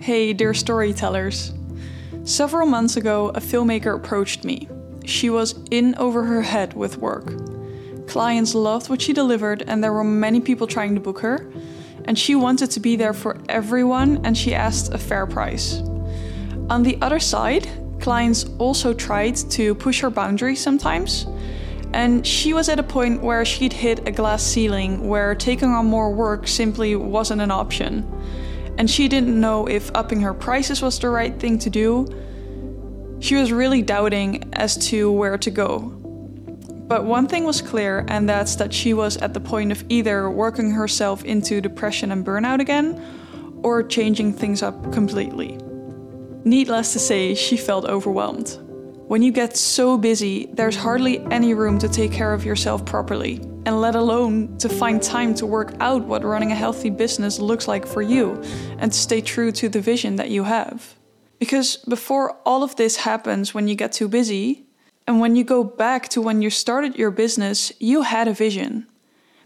Hey, 0.00 0.32
dear 0.32 0.54
storytellers. 0.54 1.52
Several 2.24 2.66
months 2.66 2.96
ago, 2.96 3.32
a 3.34 3.40
filmmaker 3.40 3.94
approached 3.94 4.44
me. 4.44 4.66
She 5.04 5.28
was 5.28 5.62
in 5.70 5.94
over 5.96 6.24
her 6.24 6.40
head 6.40 6.72
with 6.72 6.96
work. 6.96 7.34
Clients 8.06 8.54
loved 8.54 8.88
what 8.88 9.02
she 9.02 9.12
delivered, 9.12 9.62
and 9.66 9.84
there 9.84 9.92
were 9.92 10.02
many 10.02 10.40
people 10.40 10.66
trying 10.66 10.94
to 10.94 11.02
book 11.02 11.18
her. 11.20 11.52
And 12.06 12.18
she 12.18 12.34
wanted 12.34 12.70
to 12.70 12.80
be 12.80 12.96
there 12.96 13.12
for 13.12 13.36
everyone, 13.50 14.24
and 14.24 14.38
she 14.38 14.54
asked 14.54 14.94
a 14.94 14.96
fair 14.96 15.26
price. 15.26 15.82
On 16.70 16.82
the 16.82 16.96
other 17.02 17.20
side, 17.20 17.68
clients 18.00 18.46
also 18.56 18.94
tried 18.94 19.36
to 19.50 19.74
push 19.74 20.00
her 20.00 20.08
boundaries 20.08 20.62
sometimes. 20.62 21.26
And 21.92 22.26
she 22.26 22.54
was 22.54 22.70
at 22.70 22.78
a 22.78 22.82
point 22.82 23.20
where 23.20 23.44
she'd 23.44 23.74
hit 23.74 24.08
a 24.08 24.12
glass 24.12 24.42
ceiling 24.42 25.06
where 25.06 25.34
taking 25.34 25.68
on 25.68 25.84
more 25.84 26.10
work 26.10 26.48
simply 26.48 26.96
wasn't 26.96 27.42
an 27.42 27.50
option. 27.50 28.10
And 28.78 28.90
she 28.90 29.08
didn't 29.08 29.38
know 29.38 29.66
if 29.66 29.90
upping 29.94 30.20
her 30.22 30.34
prices 30.34 30.82
was 30.82 30.98
the 30.98 31.10
right 31.10 31.38
thing 31.38 31.58
to 31.58 31.70
do. 31.70 32.06
She 33.20 33.34
was 33.34 33.52
really 33.52 33.82
doubting 33.82 34.50
as 34.54 34.76
to 34.88 35.12
where 35.12 35.36
to 35.38 35.50
go. 35.50 35.80
But 36.90 37.04
one 37.04 37.28
thing 37.28 37.44
was 37.44 37.62
clear, 37.62 38.04
and 38.08 38.28
that's 38.28 38.56
that 38.56 38.74
she 38.74 38.94
was 38.94 39.16
at 39.18 39.34
the 39.34 39.40
point 39.40 39.70
of 39.70 39.84
either 39.88 40.28
working 40.28 40.72
herself 40.72 41.24
into 41.24 41.60
depression 41.60 42.10
and 42.10 42.26
burnout 42.26 42.60
again 42.60 43.00
or 43.62 43.82
changing 43.82 44.32
things 44.32 44.62
up 44.62 44.92
completely. 44.92 45.58
Needless 46.44 46.92
to 46.94 46.98
say, 46.98 47.34
she 47.34 47.56
felt 47.56 47.84
overwhelmed. 47.84 48.58
When 49.06 49.22
you 49.22 49.32
get 49.32 49.56
so 49.56 49.98
busy, 49.98 50.46
there's 50.52 50.76
hardly 50.76 51.18
any 51.30 51.52
room 51.52 51.78
to 51.80 51.88
take 51.88 52.12
care 52.12 52.32
of 52.32 52.44
yourself 52.44 52.84
properly, 52.86 53.40
and 53.66 53.80
let 53.80 53.94
alone 53.94 54.56
to 54.58 54.68
find 54.68 55.02
time 55.02 55.34
to 55.34 55.46
work 55.46 55.74
out 55.80 56.04
what 56.04 56.24
running 56.24 56.52
a 56.52 56.54
healthy 56.54 56.90
business 56.90 57.38
looks 57.38 57.68
like 57.68 57.86
for 57.86 58.02
you 58.02 58.42
and 58.78 58.92
to 58.92 58.98
stay 58.98 59.20
true 59.20 59.52
to 59.52 59.68
the 59.68 59.80
vision 59.80 60.16
that 60.16 60.30
you 60.30 60.44
have. 60.44 60.94
Because 61.38 61.76
before 61.76 62.36
all 62.44 62.62
of 62.62 62.76
this 62.76 62.96
happens 62.96 63.54
when 63.54 63.68
you 63.68 63.74
get 63.74 63.92
too 63.92 64.08
busy, 64.08 64.66
and 65.06 65.20
when 65.20 65.34
you 65.34 65.42
go 65.42 65.64
back 65.64 66.08
to 66.10 66.22
when 66.22 66.42
you 66.42 66.50
started 66.50 66.96
your 66.96 67.10
business, 67.10 67.72
you 67.80 68.02
had 68.02 68.28
a 68.28 68.34
vision. 68.34 68.86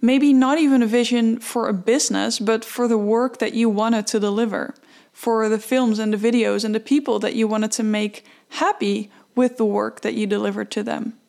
Maybe 0.00 0.32
not 0.32 0.58
even 0.58 0.82
a 0.82 0.86
vision 0.86 1.38
for 1.38 1.68
a 1.68 1.74
business, 1.74 2.38
but 2.38 2.64
for 2.64 2.88
the 2.88 2.96
work 2.96 3.38
that 3.38 3.52
you 3.52 3.68
wanted 3.68 4.06
to 4.08 4.20
deliver 4.20 4.74
for 5.12 5.48
the 5.48 5.58
films 5.58 5.98
and 5.98 6.14
the 6.14 6.30
videos 6.30 6.64
and 6.64 6.74
the 6.74 6.80
people 6.80 7.18
that 7.18 7.34
you 7.34 7.46
wanted 7.46 7.72
to 7.72 7.82
make 7.82 8.24
happy 8.50 9.10
with 9.34 9.58
the 9.58 9.64
work 9.64 10.00
that 10.00 10.14
you 10.14 10.26
delivered 10.26 10.70
to 10.70 10.82
them. 10.82 11.19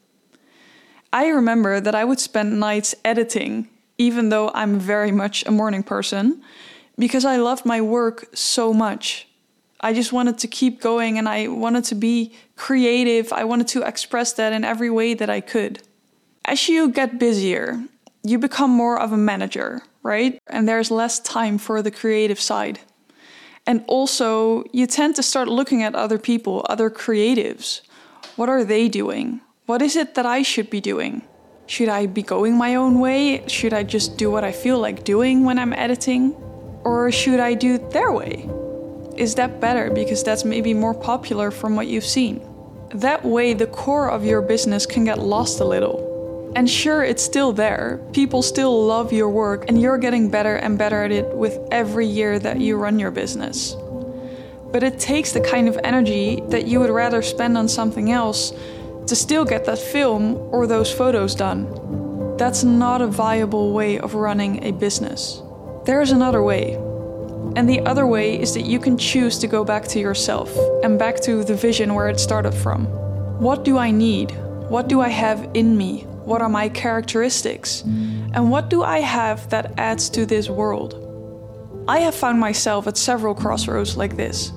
I 1.14 1.28
remember 1.28 1.81
that 1.81 1.95
I 1.95 2.06
would 2.06 2.20
spend 2.20 2.59
nights 2.59 2.95
editing, 3.04 3.67
even 3.98 4.30
though 4.30 4.50
I'm 4.54 4.80
very 4.80 5.12
much 5.12 5.45
a 5.45 5.52
morning 5.52 5.84
person, 5.84 6.42
because 6.98 7.26
I 7.26 7.38
loved 7.38 7.66
my 7.66 7.81
work 7.81 8.28
so 8.34 8.73
much. 8.73 9.28
I 9.81 9.94
just 9.94 10.14
wanted 10.14 10.38
to 10.38 10.48
keep 10.48 10.80
going 10.80 11.18
and 11.18 11.28
I 11.28 11.48
wanted 11.48 11.84
to 11.86 11.95
be 11.95 12.34
creative. 12.56 13.34
I 13.34 13.44
wanted 13.44 13.68
to 13.70 13.81
express 13.81 14.34
that 14.34 14.53
in 14.53 14.64
every 14.64 14.90
way 14.90 15.14
that 15.16 15.30
I 15.30 15.42
could. 15.42 15.81
As 16.45 16.70
you 16.70 16.90
get 16.90 17.20
busier, 17.20 17.84
you 18.23 18.38
become 18.38 18.70
more 18.70 19.00
of 19.00 19.12
a 19.12 19.18
manager, 19.18 19.81
right? 20.03 20.40
And 20.48 20.68
there's 20.68 20.92
less 20.92 21.20
time 21.20 21.58
for 21.58 21.81
the 21.81 21.92
creative 21.92 22.40
side. 22.40 22.80
And 23.68 23.84
also, 23.88 24.64
you 24.72 24.88
tend 24.88 25.16
to 25.16 25.23
start 25.23 25.48
looking 25.48 25.84
at 25.84 25.96
other 25.96 26.18
people, 26.18 26.66
other 26.70 26.90
creatives. 26.90 27.81
What 28.36 28.50
are 28.50 28.64
they 28.64 28.88
doing? 28.88 29.42
What 29.72 29.81
is 29.81 29.95
it 29.95 30.16
that 30.16 30.25
I 30.25 30.41
should 30.41 30.69
be 30.69 30.81
doing? 30.81 31.22
Should 31.66 31.88
I 31.88 32.05
be 32.05 32.23
going 32.23 32.58
my 32.58 32.75
own 32.75 33.00
way? 33.00 33.47
Should 33.47 33.73
I 33.73 33.83
just 33.83 34.17
do 34.17 34.30
what 34.30 34.44
I 34.44 34.52
feel 34.52 34.78
like 34.80 35.05
doing 35.05 35.45
when 35.45 35.58
I'm 35.58 35.72
editing? 35.72 36.33
Or 36.83 37.09
should 37.09 37.39
I 37.39 37.53
do 37.53 37.78
their 37.78 38.11
way? 38.11 38.50
Is 39.16 39.36
that 39.36 39.61
better 39.61 39.89
because 39.89 40.25
that's 40.25 40.44
maybe 40.44 40.73
more 40.73 40.94
popular 40.94 41.52
from 41.52 41.78
what 41.78 41.88
you've 41.88 42.03
seen? 42.03 42.41
That 42.95 43.23
way, 43.23 43.53
the 43.53 43.67
core 43.67 44.11
of 44.11 44.25
your 44.25 44.41
business 44.41 44.86
can 44.86 45.05
get 45.05 45.19
lost 45.19 45.61
a 45.61 45.66
little. 45.66 46.51
And 46.57 46.69
sure, 46.69 47.06
it's 47.06 47.23
still 47.23 47.53
there. 47.53 48.06
People 48.12 48.41
still 48.41 48.85
love 48.85 49.13
your 49.13 49.29
work, 49.29 49.69
and 49.69 49.81
you're 49.81 49.97
getting 49.97 50.29
better 50.29 50.57
and 50.57 50.78
better 50.78 51.01
at 51.01 51.13
it 51.13 51.34
with 51.34 51.57
every 51.72 52.07
year 52.07 52.40
that 52.40 52.59
you 52.59 52.75
run 52.75 53.00
your 53.00 53.12
business. 53.12 53.78
But 54.73 54.84
it 54.84 55.00
takes 55.00 55.31
the 55.31 55.40
kind 55.40 55.69
of 55.69 55.79
energy 55.81 56.44
that 56.50 56.67
you 56.67 56.81
would 56.81 56.90
rather 56.90 57.22
spend 57.22 57.57
on 57.57 57.69
something 57.69 58.12
else 58.12 58.51
to 59.07 59.16
still 59.16 59.45
get 59.45 59.66
that 59.66 59.79
film 59.79 60.38
or 60.51 60.67
those 60.67 60.91
photos 60.91 61.35
done. 61.35 61.67
That's 62.38 62.63
not 62.63 63.01
a 63.01 63.07
viable 63.07 63.73
way 63.73 64.00
of 64.00 64.16
running 64.16 64.63
a 64.63 64.72
business. 64.72 65.41
There 65.85 66.01
is 66.01 66.12
another 66.12 66.41
way. 66.44 66.75
And 67.56 67.67
the 67.67 67.81
other 67.81 68.07
way 68.07 68.40
is 68.40 68.53
that 68.53 68.66
you 68.66 68.79
can 68.79 68.97
choose 68.97 69.38
to 69.40 69.47
go 69.47 69.63
back 69.66 69.88
to 69.90 70.00
yourself 70.00 70.56
and 70.84 70.97
back 70.97 71.19
to 71.22 71.44
the 71.44 71.56
vision 71.56 71.94
where 71.94 72.07
it 72.07 72.19
started 72.19 72.53
from. 72.53 72.85
What 73.40 73.66
do 73.66 73.78
I 73.78 73.91
need? 73.91 74.31
What 74.69 74.88
do 74.88 75.01
I 75.01 75.09
have 75.09 75.50
in 75.53 75.75
me? 75.78 76.06
What 76.23 76.41
are 76.41 76.50
my 76.50 76.69
characteristics? 76.69 77.81
And 77.81 78.50
what 78.50 78.69
do 78.69 78.84
I 78.84 79.00
have 79.00 79.50
that 79.50 79.73
adds 79.78 80.09
to 80.11 80.25
this 80.25 80.50
world? 80.50 80.95
I 81.88 82.00
have 82.00 82.16
found 82.16 82.40
myself 82.40 82.88
at 82.88 82.95
several 82.95 83.35
crossroads 83.35 83.97
like 83.97 84.16
this. 84.16 84.53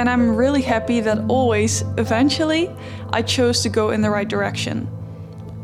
And 0.00 0.08
I'm 0.08 0.34
really 0.34 0.62
happy 0.62 1.00
that 1.00 1.18
always, 1.28 1.82
eventually, 1.98 2.74
I 3.12 3.20
chose 3.20 3.60
to 3.64 3.68
go 3.68 3.90
in 3.90 4.00
the 4.00 4.08
right 4.08 4.26
direction. 4.26 4.88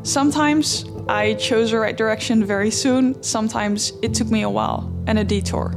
Sometimes 0.02 0.84
I 1.08 1.32
chose 1.40 1.70
the 1.70 1.78
right 1.78 1.96
direction 1.96 2.44
very 2.44 2.70
soon, 2.70 3.22
sometimes 3.22 3.94
it 4.02 4.12
took 4.12 4.30
me 4.30 4.42
a 4.42 4.50
while 4.50 4.92
and 5.06 5.18
a 5.18 5.24
detour. 5.24 5.70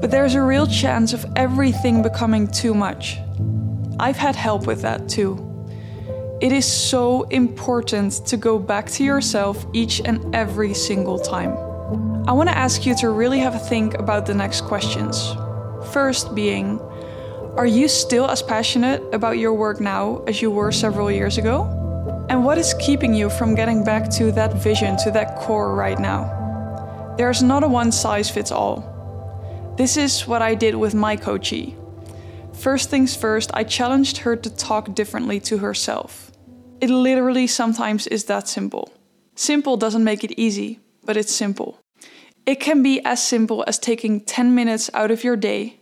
But 0.00 0.10
there's 0.10 0.34
a 0.34 0.42
real 0.42 0.66
chance 0.66 1.12
of 1.12 1.24
everything 1.36 2.02
becoming 2.02 2.48
too 2.48 2.74
much. 2.74 3.18
I've 4.00 4.16
had 4.16 4.34
help 4.34 4.66
with 4.66 4.82
that 4.82 5.08
too. 5.08 5.38
It 6.40 6.50
is 6.50 6.66
so 6.66 7.22
important 7.30 8.26
to 8.26 8.36
go 8.36 8.58
back 8.58 8.90
to 8.90 9.04
yourself 9.04 9.64
each 9.72 10.00
and 10.04 10.34
every 10.34 10.74
single 10.74 11.20
time. 11.20 11.52
I 12.26 12.32
want 12.32 12.48
to 12.48 12.58
ask 12.58 12.84
you 12.84 12.96
to 12.96 13.10
really 13.10 13.38
have 13.38 13.54
a 13.54 13.60
think 13.60 13.94
about 13.94 14.26
the 14.26 14.34
next 14.34 14.62
questions. 14.62 15.36
First, 15.92 16.34
being 16.34 16.80
Are 17.54 17.66
you 17.66 17.86
still 17.86 18.30
as 18.30 18.42
passionate 18.42 19.02
about 19.12 19.36
your 19.36 19.52
work 19.52 19.78
now 19.78 20.24
as 20.26 20.40
you 20.40 20.50
were 20.50 20.72
several 20.72 21.10
years 21.10 21.36
ago? 21.36 21.64
And 22.30 22.46
what 22.46 22.56
is 22.56 22.72
keeping 22.80 23.12
you 23.12 23.28
from 23.28 23.54
getting 23.54 23.84
back 23.84 24.08
to 24.12 24.32
that 24.32 24.54
vision, 24.54 24.96
to 25.04 25.10
that 25.10 25.36
core 25.36 25.74
right 25.74 25.98
now? 25.98 27.14
There's 27.18 27.42
not 27.42 27.62
a 27.62 27.68
one 27.68 27.92
size 27.92 28.30
fits 28.30 28.50
all. 28.50 29.74
This 29.76 29.98
is 29.98 30.26
what 30.26 30.40
I 30.40 30.54
did 30.54 30.76
with 30.76 30.94
my 30.94 31.14
coachee. 31.14 31.76
First 32.54 32.88
things 32.88 33.14
first, 33.14 33.50
I 33.52 33.64
challenged 33.64 34.16
her 34.18 34.34
to 34.34 34.48
talk 34.48 34.94
differently 34.94 35.38
to 35.40 35.58
herself. 35.58 36.32
It 36.80 36.88
literally 36.88 37.46
sometimes 37.46 38.06
is 38.06 38.24
that 38.24 38.48
simple. 38.48 38.90
Simple 39.34 39.76
doesn't 39.76 40.04
make 40.04 40.24
it 40.24 40.38
easy, 40.38 40.80
but 41.04 41.18
it's 41.18 41.34
simple. 41.34 41.78
It 42.46 42.60
can 42.60 42.82
be 42.82 43.04
as 43.04 43.22
simple 43.22 43.62
as 43.66 43.78
taking 43.78 44.22
10 44.22 44.54
minutes 44.54 44.88
out 44.94 45.10
of 45.10 45.22
your 45.22 45.36
day 45.36 45.81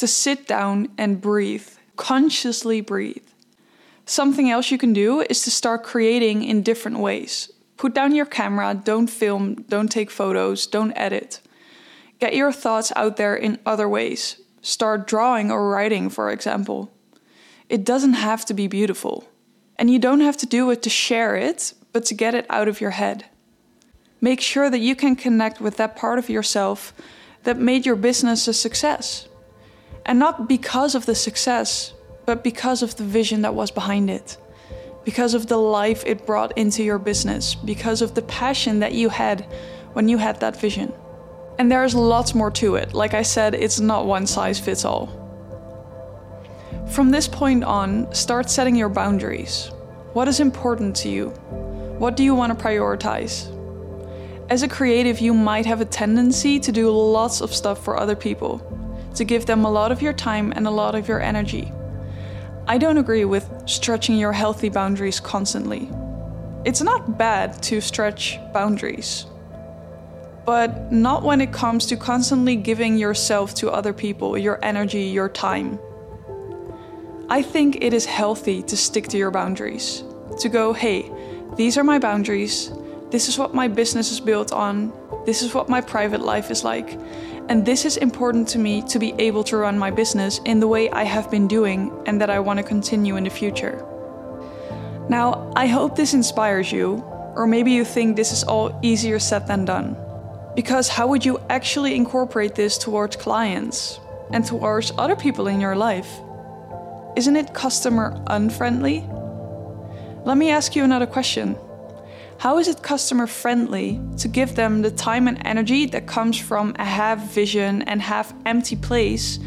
to 0.00 0.06
sit 0.06 0.46
down 0.46 0.88
and 0.98 1.20
breathe, 1.20 1.68
consciously 1.96 2.80
breathe. 2.80 3.26
Something 4.04 4.50
else 4.50 4.70
you 4.70 4.78
can 4.78 4.92
do 4.92 5.20
is 5.20 5.42
to 5.44 5.50
start 5.50 5.84
creating 5.84 6.42
in 6.42 6.62
different 6.62 6.98
ways. 6.98 7.52
Put 7.76 7.94
down 7.94 8.14
your 8.14 8.26
camera, 8.26 8.74
don't 8.74 9.06
film, 9.08 9.64
don't 9.68 9.90
take 9.90 10.10
photos, 10.10 10.66
don't 10.66 10.92
edit. 10.96 11.40
Get 12.18 12.34
your 12.34 12.52
thoughts 12.52 12.92
out 12.96 13.16
there 13.16 13.34
in 13.34 13.58
other 13.64 13.88
ways. 13.88 14.40
Start 14.60 15.06
drawing 15.06 15.50
or 15.50 15.70
writing, 15.70 16.10
for 16.10 16.30
example. 16.30 16.90
It 17.68 17.84
doesn't 17.84 18.14
have 18.14 18.44
to 18.46 18.54
be 18.54 18.66
beautiful. 18.66 19.28
And 19.78 19.88
you 19.90 19.98
don't 19.98 20.20
have 20.20 20.36
to 20.38 20.46
do 20.46 20.70
it 20.70 20.82
to 20.82 20.90
share 20.90 21.36
it, 21.36 21.72
but 21.92 22.04
to 22.06 22.14
get 22.14 22.34
it 22.34 22.44
out 22.50 22.68
of 22.68 22.80
your 22.80 22.90
head. 22.90 23.24
Make 24.20 24.40
sure 24.40 24.68
that 24.68 24.80
you 24.80 24.94
can 24.94 25.16
connect 25.16 25.60
with 25.60 25.76
that 25.78 25.96
part 25.96 26.18
of 26.18 26.28
yourself 26.28 26.92
that 27.44 27.56
made 27.56 27.86
your 27.86 27.96
business 27.96 28.46
a 28.48 28.52
success. 28.52 29.26
And 30.06 30.18
not 30.18 30.48
because 30.48 30.94
of 30.94 31.06
the 31.06 31.14
success, 31.14 31.94
but 32.26 32.42
because 32.42 32.82
of 32.82 32.96
the 32.96 33.04
vision 33.04 33.42
that 33.42 33.54
was 33.54 33.70
behind 33.70 34.10
it. 34.10 34.36
Because 35.04 35.34
of 35.34 35.46
the 35.46 35.56
life 35.56 36.04
it 36.06 36.26
brought 36.26 36.56
into 36.56 36.82
your 36.82 36.98
business. 36.98 37.54
Because 37.54 38.02
of 38.02 38.14
the 38.14 38.22
passion 38.22 38.80
that 38.80 38.92
you 38.92 39.08
had 39.08 39.42
when 39.92 40.08
you 40.08 40.18
had 40.18 40.40
that 40.40 40.60
vision. 40.60 40.92
And 41.58 41.70
there's 41.70 41.94
lots 41.94 42.34
more 42.34 42.50
to 42.52 42.76
it. 42.76 42.94
Like 42.94 43.14
I 43.14 43.22
said, 43.22 43.54
it's 43.54 43.80
not 43.80 44.06
one 44.06 44.26
size 44.26 44.58
fits 44.58 44.84
all. 44.84 45.08
From 46.90 47.10
this 47.10 47.28
point 47.28 47.64
on, 47.64 48.12
start 48.14 48.50
setting 48.50 48.74
your 48.74 48.88
boundaries. 48.88 49.70
What 50.12 50.26
is 50.26 50.40
important 50.40 50.96
to 50.96 51.08
you? 51.08 51.28
What 51.98 52.16
do 52.16 52.24
you 52.24 52.34
want 52.34 52.58
to 52.58 52.64
prioritize? 52.64 53.48
As 54.50 54.64
a 54.64 54.68
creative, 54.68 55.20
you 55.20 55.32
might 55.32 55.66
have 55.66 55.80
a 55.80 55.84
tendency 55.84 56.58
to 56.58 56.72
do 56.72 56.90
lots 56.90 57.40
of 57.40 57.54
stuff 57.54 57.84
for 57.84 57.96
other 57.96 58.16
people, 58.16 58.58
to 59.14 59.24
give 59.24 59.46
them 59.46 59.64
a 59.64 59.70
lot 59.70 59.92
of 59.92 60.02
your 60.02 60.12
time 60.12 60.52
and 60.56 60.66
a 60.66 60.70
lot 60.70 60.94
of 60.94 61.08
your 61.08 61.20
energy. 61.20 61.72
I 62.66 62.78
don't 62.78 62.98
agree 62.98 63.24
with 63.24 63.50
stretching 63.66 64.16
your 64.16 64.32
healthy 64.32 64.68
boundaries 64.68 65.20
constantly. 65.20 65.90
It's 66.64 66.82
not 66.82 67.18
bad 67.18 67.62
to 67.64 67.80
stretch 67.80 68.38
boundaries. 68.52 69.26
but 70.44 70.90
not 70.90 71.22
when 71.22 71.40
it 71.40 71.52
comes 71.52 71.86
to 71.86 71.96
constantly 71.96 72.56
giving 72.56 72.96
yourself 72.96 73.54
to 73.54 73.70
other 73.70 73.92
people, 73.92 74.36
your 74.36 74.58
energy, 74.64 75.02
your 75.02 75.28
time. 75.28 75.78
I 77.28 77.42
think 77.42 77.84
it 77.84 77.94
is 77.94 78.04
healthy 78.04 78.62
to 78.62 78.76
stick 78.76 79.06
to 79.08 79.16
your 79.16 79.30
boundaries, 79.30 80.02
to 80.40 80.48
go, 80.48 80.72
hey, 80.72 81.10
these 81.56 81.78
are 81.78 81.84
my 81.84 81.98
boundaries, 81.98 82.72
this 83.10 83.28
is 83.28 83.38
what 83.38 83.54
my 83.54 83.68
business 83.68 84.10
is 84.10 84.18
built 84.18 84.52
on, 84.52 84.92
this 85.26 85.42
is 85.42 85.54
what 85.54 85.68
my 85.68 85.80
private 85.80 86.20
life 86.20 86.50
is 86.50 86.64
like, 86.64 86.98
and 87.48 87.66
this 87.66 87.84
is 87.84 87.96
important 87.96 88.48
to 88.48 88.58
me 88.58 88.82
to 88.82 88.98
be 88.98 89.12
able 89.18 89.44
to 89.44 89.56
run 89.56 89.78
my 89.78 89.90
business 89.90 90.40
in 90.44 90.60
the 90.60 90.68
way 90.68 90.88
I 90.90 91.04
have 91.04 91.30
been 91.30 91.48
doing 91.48 91.92
and 92.06 92.20
that 92.20 92.30
I 92.30 92.38
want 92.38 92.58
to 92.58 92.62
continue 92.62 93.16
in 93.16 93.24
the 93.24 93.30
future. 93.30 93.84
Now, 95.08 95.52
I 95.56 95.66
hope 95.66 95.96
this 95.96 96.14
inspires 96.14 96.70
you, 96.70 97.02
or 97.34 97.46
maybe 97.46 97.72
you 97.72 97.84
think 97.84 98.14
this 98.16 98.32
is 98.32 98.44
all 98.44 98.78
easier 98.82 99.18
said 99.18 99.46
than 99.46 99.64
done. 99.64 99.96
Because 100.54 100.88
how 100.88 101.08
would 101.08 101.24
you 101.24 101.40
actually 101.50 101.96
incorporate 101.96 102.54
this 102.54 102.78
towards 102.78 103.16
clients 103.16 103.98
and 104.32 104.44
towards 104.44 104.92
other 104.98 105.16
people 105.16 105.48
in 105.48 105.60
your 105.60 105.74
life? 105.74 106.20
Isn't 107.16 107.36
it 107.36 107.52
customer 107.52 108.22
unfriendly? 108.28 109.04
Let 110.24 110.38
me 110.38 110.50
ask 110.50 110.76
you 110.76 110.84
another 110.84 111.06
question. 111.06 111.56
How 112.40 112.56
is 112.56 112.68
it 112.68 112.82
customer 112.82 113.26
friendly 113.26 114.00
to 114.16 114.26
give 114.26 114.54
them 114.54 114.80
the 114.80 114.90
time 114.90 115.28
and 115.28 115.36
energy 115.44 115.84
that 115.84 116.06
comes 116.06 116.38
from 116.38 116.74
a 116.78 116.86
half 116.86 117.30
vision 117.34 117.82
and 117.82 118.00
half 118.00 118.32
empty 118.46 118.76
place 118.76 119.38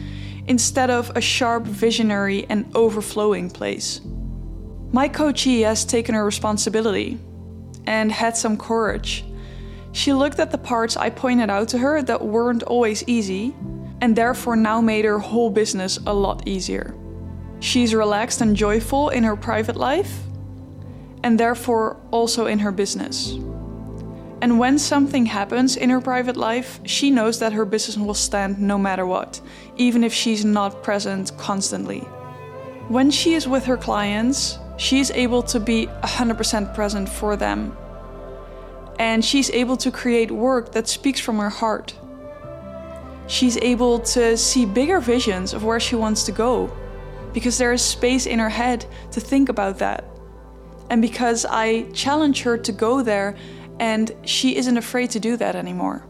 instead 0.45 0.91
of 0.91 1.11
a 1.15 1.19
sharp 1.19 1.63
visionary 1.63 2.45
and 2.49 2.69
overflowing 2.75 3.49
place? 3.49 3.99
My 4.91 5.07
coachee 5.07 5.61
has 5.61 5.85
taken 5.85 6.13
her 6.13 6.23
responsibility 6.23 7.17
and 7.87 8.11
had 8.11 8.37
some 8.37 8.57
courage. 8.57 9.25
She 9.93 10.13
looked 10.13 10.37
at 10.37 10.51
the 10.51 10.59
parts 10.59 10.95
I 10.95 11.09
pointed 11.09 11.49
out 11.49 11.69
to 11.69 11.79
her 11.79 12.03
that 12.03 12.23
weren't 12.23 12.61
always 12.61 13.03
easy 13.07 13.55
and 14.01 14.15
therefore 14.15 14.55
now 14.55 14.81
made 14.81 15.05
her 15.05 15.17
whole 15.17 15.49
business 15.49 15.97
a 16.05 16.13
lot 16.13 16.47
easier. 16.47 16.95
She's 17.59 17.95
relaxed 17.95 18.41
and 18.41 18.55
joyful 18.55 19.09
in 19.09 19.23
her 19.23 19.35
private 19.35 19.77
life 19.77 20.15
and 21.23 21.39
therefore 21.39 21.97
also 22.11 22.45
in 22.45 22.59
her 22.59 22.71
business. 22.71 23.37
And 24.41 24.59
when 24.59 24.77
something 24.77 25.25
happens 25.25 25.77
in 25.77 25.89
her 25.89 26.01
private 26.01 26.35
life, 26.35 26.81
she 26.83 27.09
knows 27.09 27.39
that 27.39 27.53
her 27.53 27.63
business 27.63 27.97
will 27.97 28.13
stand 28.13 28.59
no 28.59 28.77
matter 28.77 29.05
what, 29.05 29.39
even 29.77 30.03
if 30.03 30.13
she's 30.13 30.43
not 30.43 30.83
present 30.83 31.31
constantly. 31.37 32.01
When 32.89 33.09
she 33.09 33.35
is 33.35 33.47
with 33.47 33.63
her 33.65 33.77
clients, 33.77 34.59
she 34.75 34.99
is 34.99 35.11
able 35.11 35.43
to 35.43 35.61
be 35.61 35.87
100% 36.03 36.75
present 36.75 37.07
for 37.07 37.37
them. 37.37 37.77
And 38.99 39.23
she's 39.23 39.49
able 39.51 39.77
to 39.77 39.91
create 39.91 40.29
work 40.29 40.73
that 40.73 40.89
speaks 40.89 41.21
from 41.21 41.37
her 41.37 41.49
heart. 41.49 41.95
She's 43.27 43.55
able 43.57 43.99
to 43.99 44.35
see 44.35 44.65
bigger 44.65 44.99
visions 44.99 45.53
of 45.53 45.63
where 45.63 45.79
she 45.79 45.95
wants 45.95 46.23
to 46.25 46.33
go 46.33 46.69
because 47.31 47.57
there 47.57 47.71
is 47.71 47.81
space 47.81 48.25
in 48.25 48.39
her 48.39 48.49
head 48.49 48.85
to 49.11 49.21
think 49.21 49.47
about 49.47 49.79
that 49.79 50.03
and 50.93 51.01
because 51.01 51.43
I 51.43 51.89
challenge 51.91 52.43
her 52.43 52.55
to 52.55 52.71
go 52.71 53.01
there 53.01 53.35
and 53.79 54.11
she 54.25 54.55
isn't 54.55 54.77
afraid 54.77 55.09
to 55.09 55.19
do 55.19 55.35
that 55.37 55.55
anymore. 55.55 56.05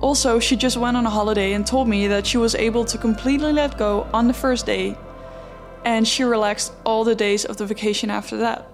Also, 0.00 0.38
she 0.38 0.54
just 0.54 0.76
went 0.76 0.96
on 0.96 1.06
a 1.06 1.10
holiday 1.10 1.54
and 1.54 1.66
told 1.66 1.88
me 1.88 2.06
that 2.06 2.24
she 2.24 2.38
was 2.38 2.54
able 2.54 2.84
to 2.84 2.96
completely 2.96 3.52
let 3.52 3.76
go 3.76 4.06
on 4.12 4.28
the 4.28 4.32
first 4.32 4.64
day 4.64 4.96
and 5.84 6.06
she 6.06 6.22
relaxed 6.22 6.72
all 6.84 7.02
the 7.02 7.16
days 7.16 7.44
of 7.44 7.56
the 7.56 7.66
vacation 7.66 8.10
after 8.10 8.36
that, 8.36 8.68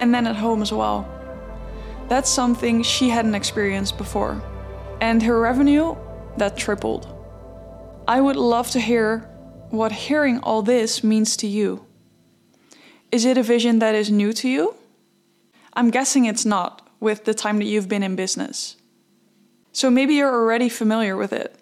and 0.00 0.14
then 0.14 0.26
at 0.26 0.36
home 0.36 0.62
as 0.62 0.72
well. 0.72 1.06
That's 2.08 2.30
something 2.30 2.82
she 2.82 3.10
hadn't 3.10 3.34
experienced 3.34 3.98
before. 3.98 4.42
And 5.02 5.22
her 5.24 5.40
revenue, 5.40 5.94
that 6.38 6.56
tripled. 6.56 7.06
I 8.08 8.18
would 8.18 8.36
love 8.36 8.70
to 8.70 8.80
hear 8.80 9.28
what 9.68 9.92
hearing 9.92 10.38
all 10.38 10.62
this 10.62 11.04
means 11.04 11.36
to 11.38 11.46
you. 11.46 11.84
Is 13.14 13.24
it 13.24 13.38
a 13.38 13.44
vision 13.44 13.78
that 13.78 13.94
is 13.94 14.10
new 14.10 14.32
to 14.32 14.48
you? 14.48 14.74
I'm 15.72 15.90
guessing 15.90 16.24
it's 16.24 16.44
not 16.44 16.84
with 16.98 17.26
the 17.26 17.32
time 17.32 17.58
that 17.58 17.66
you've 17.66 17.88
been 17.88 18.02
in 18.02 18.16
business. 18.16 18.74
So 19.70 19.88
maybe 19.88 20.14
you're 20.14 20.34
already 20.34 20.68
familiar 20.68 21.16
with 21.16 21.32
it, 21.32 21.54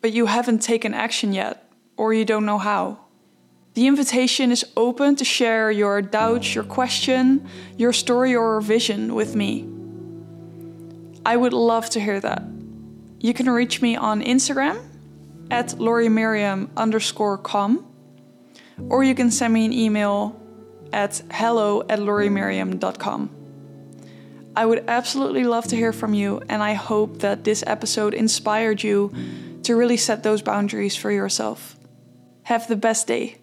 but 0.00 0.12
you 0.12 0.26
haven't 0.26 0.60
taken 0.60 0.94
action 0.94 1.32
yet, 1.32 1.68
or 1.96 2.14
you 2.14 2.24
don't 2.24 2.46
know 2.46 2.58
how. 2.58 2.98
The 3.74 3.88
invitation 3.88 4.52
is 4.52 4.64
open 4.76 5.16
to 5.16 5.24
share 5.24 5.72
your 5.72 6.00
doubts, 6.00 6.54
your 6.54 6.62
question, 6.62 7.48
your 7.76 7.92
story, 7.92 8.36
or 8.36 8.60
vision 8.60 9.16
with 9.16 9.34
me. 9.34 9.66
I 11.26 11.36
would 11.36 11.52
love 11.52 11.90
to 11.90 12.00
hear 12.00 12.20
that. 12.20 12.44
You 13.18 13.34
can 13.34 13.50
reach 13.50 13.82
me 13.82 13.96
on 13.96 14.22
Instagram 14.22 14.78
at 15.50 15.70
laurimiriam 15.70 16.68
underscore 16.76 17.38
com, 17.38 17.84
or 18.88 19.02
you 19.02 19.16
can 19.16 19.32
send 19.32 19.52
me 19.52 19.64
an 19.64 19.72
email 19.72 20.40
at 20.92 21.22
hello 21.30 21.82
at 21.88 21.98
laurimiriam.com. 21.98 23.30
I 24.56 24.66
would 24.66 24.84
absolutely 24.88 25.44
love 25.44 25.66
to 25.68 25.76
hear 25.76 25.92
from 25.92 26.14
you, 26.14 26.42
and 26.48 26.62
I 26.62 26.72
hope 26.72 27.20
that 27.20 27.44
this 27.44 27.62
episode 27.66 28.12
inspired 28.12 28.82
you 28.82 29.12
to 29.62 29.76
really 29.76 29.96
set 29.96 30.22
those 30.22 30.42
boundaries 30.42 30.96
for 30.96 31.12
yourself. 31.12 31.76
Have 32.44 32.66
the 32.66 32.76
best 32.76 33.06
day. 33.06 33.36